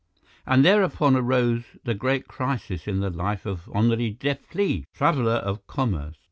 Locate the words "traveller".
4.95-5.33